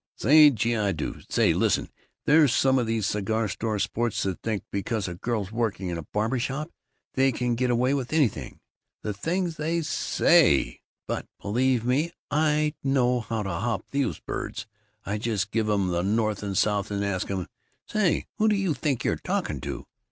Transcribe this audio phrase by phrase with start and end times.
[0.15, 1.25] "Say, gee, do I!
[1.29, 1.87] Say, listen,
[2.25, 6.07] there's some of these cigar store sports that think because a girl's working in a
[6.11, 6.71] barber shop,
[7.13, 8.61] they can get away with anything.
[9.03, 10.79] The things they saaaaaay!
[11.05, 14.65] But, believe me, I know how to hop those birds!
[15.05, 17.47] I just give um the north and south and ask um,
[17.85, 19.85] 'Say, who do you think you're talking to?